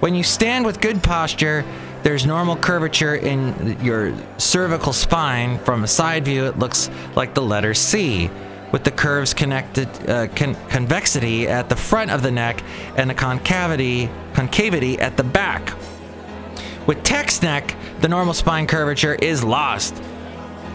when 0.00 0.14
you 0.14 0.22
stand 0.22 0.64
with 0.64 0.80
good 0.80 1.02
posture, 1.02 1.66
there's 2.06 2.24
normal 2.24 2.54
curvature 2.54 3.16
in 3.16 3.76
your 3.82 4.14
cervical 4.38 4.92
spine. 4.92 5.58
From 5.58 5.82
a 5.82 5.88
side 5.88 6.24
view, 6.24 6.44
it 6.44 6.56
looks 6.56 6.88
like 7.16 7.34
the 7.34 7.42
letter 7.42 7.74
C, 7.74 8.30
with 8.70 8.84
the 8.84 8.92
curves 8.92 9.34
connected, 9.34 9.88
uh, 10.08 10.28
con- 10.28 10.54
convexity 10.68 11.48
at 11.48 11.68
the 11.68 11.74
front 11.74 12.12
of 12.12 12.22
the 12.22 12.30
neck 12.30 12.62
and 12.96 13.10
the 13.10 13.14
concavity, 13.14 14.08
concavity 14.34 15.00
at 15.00 15.16
the 15.16 15.24
back. 15.24 15.76
With 16.86 17.02
text 17.02 17.42
neck, 17.42 17.74
the 18.02 18.08
normal 18.08 18.34
spine 18.34 18.68
curvature 18.68 19.16
is 19.16 19.42
lost, 19.42 20.00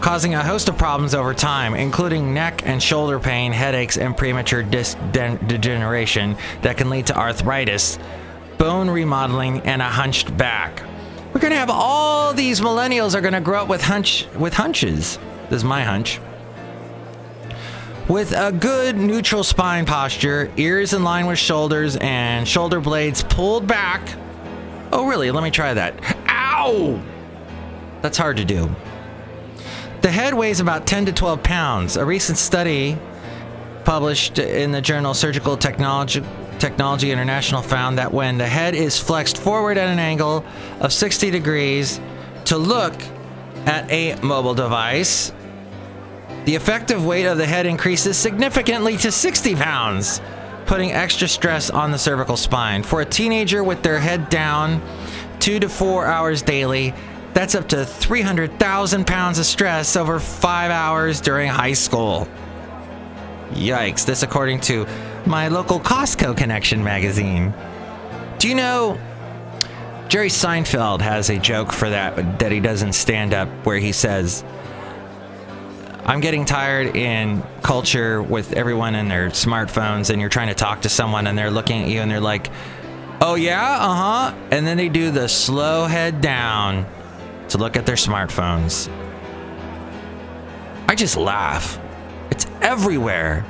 causing 0.02 0.34
a 0.34 0.44
host 0.44 0.68
of 0.68 0.76
problems 0.76 1.14
over 1.14 1.32
time, 1.32 1.74
including 1.74 2.34
neck 2.34 2.60
and 2.66 2.82
shoulder 2.82 3.18
pain, 3.18 3.52
headaches, 3.52 3.96
and 3.96 4.14
premature 4.14 4.62
disc 4.62 4.98
de- 5.12 5.38
degeneration 5.46 6.36
that 6.60 6.76
can 6.76 6.90
lead 6.90 7.06
to 7.06 7.16
arthritis, 7.16 7.98
bone 8.58 8.90
remodeling, 8.90 9.60
and 9.60 9.80
a 9.80 9.86
hunched 9.86 10.36
back. 10.36 10.82
We're 11.42 11.48
gonna 11.48 11.58
have 11.58 11.70
all 11.70 12.32
these 12.32 12.60
millennials 12.60 13.16
are 13.16 13.20
gonna 13.20 13.40
grow 13.40 13.62
up 13.62 13.68
with 13.68 13.82
hunch 13.82 14.28
with 14.36 14.54
hunches. 14.54 15.18
This 15.50 15.56
is 15.56 15.64
my 15.64 15.82
hunch. 15.82 16.20
With 18.06 18.30
a 18.30 18.52
good 18.52 18.96
neutral 18.96 19.42
spine 19.42 19.84
posture, 19.84 20.52
ears 20.56 20.92
in 20.92 21.02
line 21.02 21.26
with 21.26 21.40
shoulders, 21.40 21.96
and 21.96 22.46
shoulder 22.46 22.80
blades 22.80 23.24
pulled 23.24 23.66
back. 23.66 24.08
Oh, 24.92 25.04
really? 25.08 25.32
Let 25.32 25.42
me 25.42 25.50
try 25.50 25.74
that. 25.74 25.96
Ow! 26.28 27.02
That's 28.02 28.18
hard 28.18 28.36
to 28.36 28.44
do. 28.44 28.70
The 30.02 30.12
head 30.12 30.34
weighs 30.34 30.60
about 30.60 30.86
10 30.86 31.06
to 31.06 31.12
12 31.12 31.42
pounds. 31.42 31.96
A 31.96 32.04
recent 32.04 32.38
study 32.38 32.96
published 33.84 34.38
in 34.38 34.70
the 34.70 34.80
journal 34.80 35.12
Surgical 35.12 35.56
Technology, 35.56 36.22
Technology 36.62 37.10
International 37.10 37.60
found 37.60 37.98
that 37.98 38.14
when 38.14 38.38
the 38.38 38.46
head 38.46 38.76
is 38.76 38.96
flexed 38.96 39.36
forward 39.36 39.76
at 39.76 39.88
an 39.88 39.98
angle 39.98 40.44
of 40.78 40.92
60 40.92 41.28
degrees 41.28 42.00
to 42.44 42.56
look 42.56 42.94
at 43.66 43.90
a 43.90 44.14
mobile 44.22 44.54
device, 44.54 45.32
the 46.44 46.54
effective 46.54 47.04
weight 47.04 47.26
of 47.26 47.36
the 47.36 47.46
head 47.46 47.66
increases 47.66 48.16
significantly 48.16 48.96
to 48.98 49.10
60 49.10 49.56
pounds, 49.56 50.20
putting 50.64 50.92
extra 50.92 51.26
stress 51.26 51.68
on 51.68 51.90
the 51.90 51.98
cervical 51.98 52.36
spine. 52.36 52.84
For 52.84 53.00
a 53.00 53.04
teenager 53.04 53.64
with 53.64 53.82
their 53.82 53.98
head 53.98 54.28
down 54.28 54.80
two 55.40 55.58
to 55.58 55.68
four 55.68 56.06
hours 56.06 56.42
daily, 56.42 56.94
that's 57.34 57.56
up 57.56 57.70
to 57.70 57.84
300,000 57.84 59.04
pounds 59.04 59.40
of 59.40 59.46
stress 59.46 59.96
over 59.96 60.20
five 60.20 60.70
hours 60.70 61.20
during 61.20 61.48
high 61.48 61.72
school. 61.72 62.28
Yikes, 63.50 64.06
this 64.06 64.22
according 64.22 64.60
to 64.60 64.86
my 65.26 65.48
local 65.48 65.80
Costco 65.80 66.36
Connection 66.36 66.82
magazine. 66.82 67.52
Do 68.38 68.48
you 68.48 68.54
know 68.54 68.98
Jerry 70.08 70.28
Seinfeld 70.28 71.00
has 71.00 71.30
a 71.30 71.38
joke 71.38 71.72
for 71.72 71.88
that 71.88 72.38
that 72.40 72.52
he 72.52 72.60
does 72.60 72.82
not 72.82 72.94
stand 72.94 73.32
up 73.32 73.48
where 73.64 73.78
he 73.78 73.92
says, 73.92 74.44
I'm 76.04 76.20
getting 76.20 76.44
tired 76.44 76.96
in 76.96 77.42
culture 77.62 78.22
with 78.22 78.52
everyone 78.52 78.94
in 78.94 79.08
their 79.08 79.28
smartphones 79.28 80.10
and 80.10 80.20
you're 80.20 80.28
trying 80.28 80.48
to 80.48 80.54
talk 80.54 80.82
to 80.82 80.88
someone 80.88 81.26
and 81.26 81.38
they're 81.38 81.50
looking 81.50 81.82
at 81.82 81.88
you 81.88 82.00
and 82.00 82.10
they're 82.10 82.20
like, 82.20 82.50
oh 83.20 83.36
yeah, 83.36 83.78
uh 83.80 83.94
huh. 83.94 84.34
And 84.50 84.66
then 84.66 84.76
they 84.76 84.88
do 84.88 85.10
the 85.10 85.28
slow 85.28 85.86
head 85.86 86.20
down 86.20 86.86
to 87.48 87.58
look 87.58 87.76
at 87.76 87.86
their 87.86 87.96
smartphones. 87.96 88.90
I 90.88 90.94
just 90.94 91.16
laugh. 91.16 91.78
It's 92.30 92.46
everywhere. 92.60 93.46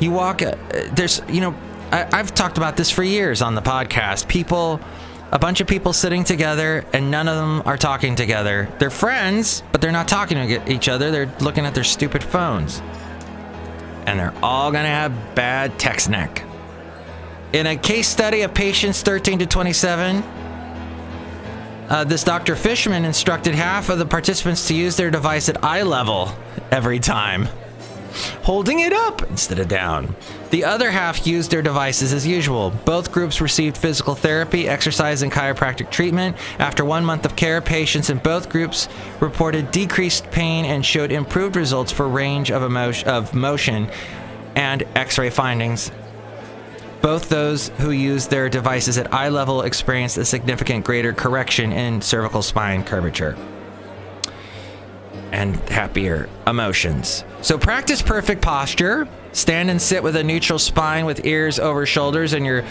You 0.00 0.10
walk, 0.10 0.42
uh, 0.42 0.56
there's, 0.92 1.22
you 1.28 1.40
know, 1.40 1.54
I, 1.90 2.06
I've 2.12 2.34
talked 2.34 2.58
about 2.58 2.76
this 2.76 2.90
for 2.90 3.02
years 3.02 3.42
on 3.42 3.54
the 3.54 3.62
podcast. 3.62 4.28
People, 4.28 4.80
a 5.32 5.38
bunch 5.38 5.60
of 5.60 5.66
people 5.66 5.92
sitting 5.92 6.24
together 6.24 6.84
and 6.92 7.10
none 7.10 7.28
of 7.28 7.36
them 7.36 7.62
are 7.66 7.76
talking 7.76 8.16
together. 8.16 8.68
They're 8.78 8.90
friends, 8.90 9.62
but 9.72 9.80
they're 9.80 9.92
not 9.92 10.08
talking 10.08 10.36
to 10.48 10.72
each 10.72 10.88
other. 10.88 11.10
They're 11.10 11.32
looking 11.40 11.64
at 11.66 11.74
their 11.74 11.84
stupid 11.84 12.22
phones. 12.22 12.80
And 14.06 14.18
they're 14.18 14.34
all 14.42 14.70
gonna 14.70 14.88
have 14.88 15.34
bad 15.34 15.78
text 15.78 16.08
neck. 16.10 16.42
In 17.52 17.66
a 17.66 17.76
case 17.76 18.08
study 18.08 18.42
of 18.42 18.52
patients 18.52 19.02
13 19.02 19.38
to 19.40 19.46
27, 19.46 20.22
uh, 21.88 22.04
this 22.04 22.24
Dr. 22.24 22.56
Fishman 22.56 23.04
instructed 23.04 23.54
half 23.54 23.88
of 23.88 23.98
the 23.98 24.06
participants 24.06 24.66
to 24.68 24.74
use 24.74 24.96
their 24.96 25.10
device 25.10 25.48
at 25.48 25.62
eye 25.64 25.82
level 25.82 26.30
every 26.70 26.98
time, 26.98 27.48
holding 28.42 28.80
it 28.80 28.92
up 28.92 29.22
instead 29.30 29.58
of 29.58 29.68
down. 29.68 30.14
The 30.50 30.64
other 30.64 30.90
half 30.90 31.26
used 31.26 31.50
their 31.50 31.62
devices 31.62 32.12
as 32.12 32.26
usual. 32.26 32.70
Both 32.84 33.12
groups 33.12 33.40
received 33.40 33.76
physical 33.76 34.14
therapy, 34.14 34.68
exercise, 34.68 35.22
and 35.22 35.32
chiropractic 35.32 35.90
treatment. 35.90 36.36
After 36.58 36.84
one 36.84 37.04
month 37.04 37.24
of 37.24 37.36
care, 37.36 37.60
patients 37.60 38.10
in 38.10 38.18
both 38.18 38.48
groups 38.48 38.88
reported 39.20 39.70
decreased 39.70 40.30
pain 40.30 40.64
and 40.64 40.84
showed 40.84 41.12
improved 41.12 41.56
results 41.56 41.92
for 41.92 42.08
range 42.08 42.50
of, 42.50 42.62
emotion, 42.62 43.08
of 43.08 43.34
motion 43.34 43.90
and 44.54 44.84
x 44.94 45.18
ray 45.18 45.30
findings. 45.30 45.90
Both 47.02 47.28
those 47.28 47.68
who 47.68 47.90
used 47.90 48.30
their 48.30 48.48
devices 48.48 48.98
at 48.98 49.12
eye 49.12 49.28
level 49.28 49.62
experienced 49.62 50.16
a 50.16 50.24
significant 50.24 50.84
greater 50.84 51.12
correction 51.12 51.72
in 51.72 52.00
cervical 52.00 52.42
spine 52.42 52.82
curvature 52.82 53.36
and 55.36 55.54
happier 55.68 56.28
emotions. 56.46 57.24
So 57.42 57.58
practice 57.58 58.00
perfect 58.00 58.40
posture. 58.40 59.06
Stand 59.32 59.70
and 59.70 59.80
sit 59.80 60.02
with 60.02 60.16
a 60.16 60.24
neutral 60.24 60.58
spine 60.58 61.04
with 61.04 61.26
ears 61.26 61.58
over 61.58 61.84
shoulders 61.84 62.32
and 62.32 62.46
your 62.46 62.64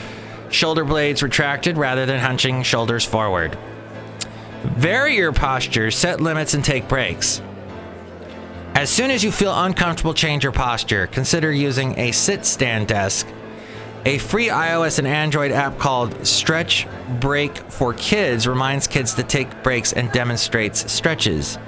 shoulder 0.49 0.83
blades 0.83 1.21
retracted 1.21 1.77
rather 1.77 2.07
than 2.07 2.19
hunching 2.19 2.63
shoulders 2.63 3.05
forward. 3.05 3.55
Vary 4.63 5.15
your 5.15 5.31
posture, 5.31 5.91
set 5.91 6.19
limits, 6.19 6.55
and 6.55 6.65
take 6.65 6.87
breaks. 6.87 7.39
As 8.73 8.89
soon 8.89 9.11
as 9.11 9.23
you 9.23 9.31
feel 9.31 9.53
uncomfortable, 9.55 10.15
change 10.15 10.41
your 10.41 10.51
posture. 10.51 11.05
Consider 11.07 11.51
using 11.51 11.97
a 11.99 12.11
sit 12.11 12.45
stand 12.45 12.87
desk. 12.87 13.27
A 14.05 14.17
free 14.17 14.47
iOS 14.47 14.97
and 14.97 15.07
Android 15.07 15.51
app 15.51 15.77
called 15.77 16.25
Stretch 16.25 16.87
Break 17.19 17.57
for 17.57 17.93
Kids 17.93 18.47
reminds 18.47 18.87
kids 18.87 19.13
to 19.15 19.23
take 19.23 19.63
breaks 19.63 19.93
and 19.93 20.11
demonstrates 20.11 20.91
stretches. 20.91 21.59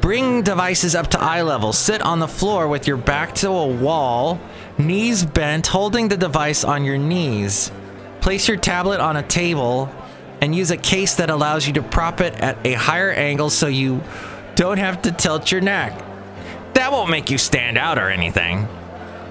Bring 0.00 0.42
devices 0.42 0.94
up 0.94 1.08
to 1.08 1.20
eye 1.20 1.42
level. 1.42 1.72
Sit 1.72 2.00
on 2.00 2.20
the 2.20 2.28
floor 2.28 2.68
with 2.68 2.86
your 2.86 2.96
back 2.96 3.34
to 3.36 3.48
a 3.48 3.66
wall, 3.66 4.40
knees 4.78 5.24
bent, 5.24 5.66
holding 5.66 6.08
the 6.08 6.16
device 6.16 6.64
on 6.64 6.84
your 6.84 6.96
knees. 6.96 7.70
Place 8.20 8.48
your 8.48 8.56
tablet 8.56 9.00
on 9.00 9.16
a 9.16 9.22
table 9.22 9.92
and 10.40 10.54
use 10.54 10.70
a 10.70 10.76
case 10.76 11.16
that 11.16 11.28
allows 11.28 11.66
you 11.66 11.74
to 11.74 11.82
prop 11.82 12.20
it 12.20 12.34
at 12.40 12.56
a 12.66 12.72
higher 12.72 13.10
angle 13.10 13.50
so 13.50 13.66
you 13.66 14.02
don't 14.54 14.78
have 14.78 15.02
to 15.02 15.12
tilt 15.12 15.52
your 15.52 15.60
neck. 15.60 15.92
That 16.74 16.92
won't 16.92 17.10
make 17.10 17.30
you 17.30 17.36
stand 17.38 17.76
out 17.76 17.98
or 17.98 18.08
anything, 18.08 18.68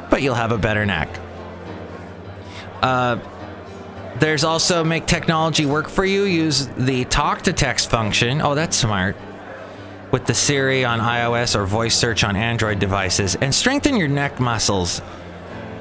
but 0.10 0.22
you'll 0.22 0.36
have 0.36 0.52
a 0.52 0.58
better 0.58 0.86
neck. 0.86 1.10
Uh, 2.82 3.18
there's 4.20 4.44
also 4.44 4.84
make 4.84 5.08
technology 5.08 5.66
work 5.66 5.90
for 5.90 6.06
you. 6.06 6.24
Use 6.24 6.68
the 6.78 7.06
talk 7.06 7.44
to 7.44 7.54
text 7.54 7.90
function. 7.90 8.42
Oh, 8.42 8.54
that's 8.54 8.78
smart. 8.78 9.16
With 10.12 10.26
the 10.26 10.34
Siri 10.34 10.84
on 10.86 11.00
iOS 11.00 11.56
or 11.56 11.66
voice 11.66 11.96
search 11.96 12.24
on 12.24 12.36
Android 12.36 12.80
devices, 12.80 13.36
and 13.36 13.54
strengthen 13.54 13.96
your 13.96 14.08
neck 14.08 14.40
muscles. 14.40 15.02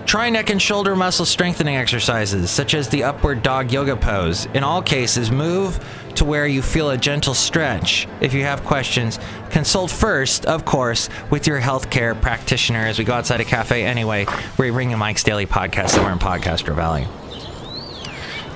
Try 0.05 0.31
neck 0.31 0.51
and 0.51 0.61
shoulder 0.61 0.97
muscle 0.97 1.27
strengthening 1.27 1.77
exercises, 1.77 2.51
such 2.51 2.75
as 2.75 2.89
the 2.89 3.05
upward 3.05 3.43
dog 3.43 3.71
yoga 3.73 3.97
pose. 3.97 4.47
In 4.55 4.65
all 4.65 4.83
cases, 4.83 5.31
move 5.31 5.79
to 6.15 6.25
where 6.25 6.47
you 6.47 6.63
feel 6.63 6.91
a 6.91 6.97
gentle 6.97 7.35
stretch. 7.35 8.09
If 8.21 8.35
you 8.35 8.43
have 8.43 8.65
questions, 8.65 9.19
consult 9.51 9.91
first, 9.91 10.47
of 10.47 10.65
course, 10.65 11.09
with 11.31 11.47
your 11.47 11.61
healthcare 11.61 12.19
practitioner 12.21 12.81
as 12.81 12.99
we 12.99 13.05
go 13.05 13.15
outside 13.15 13.41
a 13.41 13.45
cafe 13.45 13.85
anyway. 13.85 14.27
We're 14.59 14.73
bringing 14.73 14.99
Mike's 14.99 15.23
Daily 15.23 15.47
Podcast 15.47 15.91
somewhere 15.91 16.13
in 16.13 16.19
Podcaster 16.19 16.75
Valley. 16.75 17.07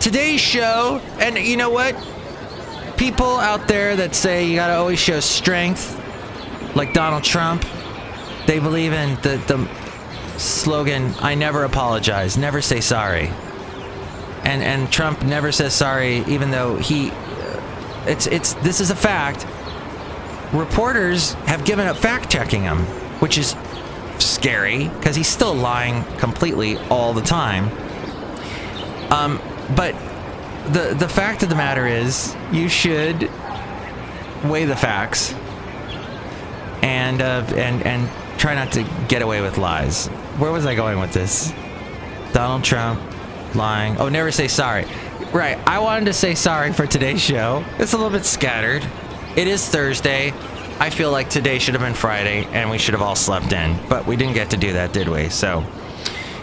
Today's 0.01 0.41
show, 0.41 1.01
and 1.19 1.39
you 1.39 1.57
know 1.57 1.71
what? 1.71 1.95
People 2.97 3.39
out 3.39 3.69
there 3.69 3.97
that 3.97 4.15
say 4.15 4.47
you 4.47 4.57
gotta 4.57 4.75
always 4.75 4.99
show 4.99 5.21
strength, 5.21 5.99
like 6.77 6.93
Donald 6.95 7.25
Trump, 7.25 7.65
they 8.47 8.59
believe 8.59 8.93
in 8.93 9.15
the, 9.23 9.37
the 9.47 10.39
slogan, 10.39 11.15
I 11.21 11.35
never 11.35 11.65
apologize, 11.65 12.37
never 12.37 12.61
say 12.61 12.81
sorry. 12.81 13.31
And 14.45 14.63
and 14.63 14.91
Trump 14.91 15.23
never 15.23 15.53
says 15.53 15.73
sorry 15.73 16.19
even 16.27 16.51
though 16.51 16.77
he 16.77 17.13
it's 18.07 18.27
it's 18.27 18.55
this 18.55 18.81
is 18.81 18.91
a 18.91 18.97
fact. 18.97 19.47
Reporters 20.53 21.35
have 21.47 21.65
given 21.65 21.87
up 21.87 21.97
fact 21.97 22.31
checking 22.31 22.63
him, 22.63 22.79
which 23.21 23.39
is 23.39 23.55
scary 24.19 24.89
because 24.89 25.17
he's 25.17 25.29
still 25.29 25.55
lying 25.55 26.05
completely 26.19 26.77
all 26.89 27.13
the 27.13 27.23
time. 27.23 27.71
Um 29.11 29.41
but 29.77 29.95
the 30.71 30.95
the 30.99 31.09
fact 31.09 31.43
of 31.43 31.49
the 31.49 31.55
matter 31.55 31.87
is 31.87 32.35
you 32.53 32.69
should 32.69 33.31
weigh 34.45 34.65
the 34.65 34.77
facts 34.77 35.35
and 36.83 37.21
uh, 37.21 37.45
and 37.57 37.83
and 37.85 38.39
try 38.39 38.55
not 38.55 38.73
to 38.73 38.85
get 39.09 39.23
away 39.23 39.41
with 39.41 39.59
lies. 39.59 40.09
Where 40.39 40.53
was 40.53 40.67
I 40.67 40.75
going 40.75 40.99
with 41.01 41.13
this? 41.13 41.53
Donald 42.33 42.65
Trump 42.65 43.01
lying. 43.55 43.97
Oh, 43.99 44.09
never 44.09 44.33
say 44.33 44.49
sorry. 44.49 44.87
Right. 45.33 45.59
I 45.67 45.79
wanted 45.79 46.07
to 46.07 46.13
say 46.13 46.35
sorry 46.35 46.73
for 46.73 46.87
today's 46.87 47.21
show. 47.21 47.65
It's 47.79 47.93
a 47.93 47.97
little 47.97 48.11
bit 48.11 48.25
scattered. 48.25 48.87
It 49.37 49.49
is 49.49 49.67
Thursday. 49.67 50.33
I 50.79 50.91
feel 50.91 51.11
like 51.11 51.31
today 51.31 51.59
should 51.59 51.75
have 51.75 51.83
been 51.83 51.95
Friday 51.95 52.45
and 52.53 52.71
we 52.71 52.79
should 52.79 52.95
have 52.95 53.03
all 53.03 53.15
slept 53.15 53.53
in, 53.53 53.79
but 53.89 54.07
we 54.07 54.17
didn't 54.17 54.35
get 54.35 54.51
to 54.51 54.57
do 54.57 54.73
that, 54.73 54.93
did 54.93 55.09
we? 55.09 55.29
So 55.29 55.65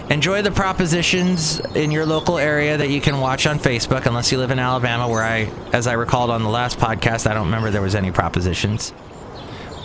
enjoy 0.09 0.41
the 0.41 0.51
propositions 0.51 1.59
in 1.75 1.91
your 1.91 2.05
local 2.05 2.37
area 2.37 2.77
that 2.77 2.89
you 2.89 2.99
can 2.99 3.19
watch 3.19 3.45
on 3.45 3.59
Facebook, 3.59 4.05
unless 4.05 4.31
you 4.31 4.37
live 4.37 4.51
in 4.51 4.59
Alabama, 4.59 5.07
where 5.07 5.23
I, 5.23 5.51
as 5.71 5.87
I 5.87 5.93
recalled 5.93 6.31
on 6.31 6.43
the 6.43 6.49
last 6.49 6.79
podcast, 6.79 7.29
I 7.29 7.33
don't 7.33 7.45
remember 7.45 7.71
there 7.71 7.81
was 7.81 7.95
any 7.95 8.11
propositions. 8.11 8.93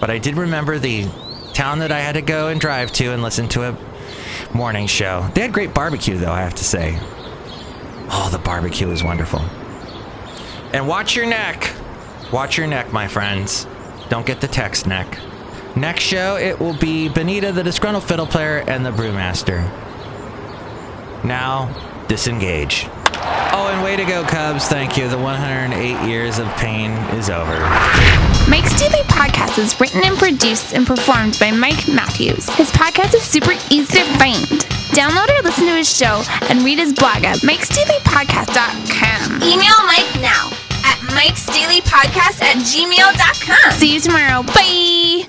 But 0.01 0.11
I 0.11 0.19
did 0.19 0.37
remember 0.37 0.79
the 0.79 1.07
town 1.53 1.79
that 1.81 1.93
I 1.93 2.01
had 2.01 2.13
to 2.13 2.23
go 2.23 2.49
and 2.49 2.61
drive 2.61 2.91
to 2.93 3.13
and 3.13 3.23
listen 3.23 3.49
to 3.51 3.69
a 3.69 4.55
morning 4.55 4.87
show. 4.87 5.29
They 5.35 5.43
had 5.43 5.53
great 5.53 5.75
barbecue, 5.75 6.17
though, 6.17 6.33
I 6.33 6.41
have 6.41 6.55
to 6.57 6.65
say. 6.65 6.99
Oh, 8.11 8.29
the 8.31 8.39
barbecue 8.39 8.91
is 8.91 9.05
wonderful. 9.05 9.41
And 10.73 10.89
watch 10.89 11.15
your 11.15 11.27
neck. 11.27 11.73
Watch 12.33 12.59
your 12.59 12.67
neck, 12.67 12.93
my 12.93 13.09
friends. 13.09 13.67
Don't 14.09 14.27
get 14.27 14.41
the 14.41 14.49
text 14.49 14.87
neck. 14.87 15.19
Next 15.77 16.03
show, 16.03 16.37
it 16.37 16.59
will 16.59 16.77
be 16.77 17.09
Benita, 17.09 17.53
the 17.53 17.63
disgruntled 17.63 18.05
fiddle 18.05 18.27
player, 18.27 18.59
and 18.67 18.85
the 18.85 18.91
brewmaster. 18.91 19.63
Now, 21.25 21.69
disengage. 22.09 22.87
Oh, 23.57 23.69
and 23.73 23.83
way 23.83 23.97
to 23.97 24.05
go, 24.05 24.23
Cubs. 24.25 24.67
Thank 24.67 24.97
you. 24.99 25.09
The 25.09 25.17
108 25.19 26.07
years 26.09 26.39
of 26.39 26.47
pain 26.57 26.91
is 27.17 27.31
over. 27.31 27.59
Mike's 28.51 28.79
Daily 28.79 29.03
Podcast 29.09 29.57
is 29.59 29.81
written 29.81 30.05
and 30.05 30.17
produced 30.19 30.75
and 30.75 30.87
performed 30.87 31.39
by 31.41 31.51
Mike 31.51 31.89
Matthews. 31.89 32.47
His 32.57 32.71
podcast 32.73 33.15
is 33.15 33.23
super 33.23 33.53
easy 33.71 33.99
to 33.99 34.05
find. 34.19 34.45
Download 34.93 35.29
or 35.31 35.41
listen 35.43 35.65
to 35.67 35.77
his 35.77 35.89
show 35.95 36.23
and 36.51 36.63
read 36.63 36.79
his 36.79 36.93
blog 36.93 37.25
at 37.25 37.39
mikesdailypodcast.com. 37.39 39.43
Email 39.43 39.79
Mike 39.87 40.15
now 40.21 40.51
at 40.85 40.99
mikesdailypodcast 41.17 42.43
at 42.43 42.57
gmail.com. 42.59 43.73
See 43.73 43.95
you 43.95 44.01
tomorrow. 44.01 44.43
Bye. 44.43 45.27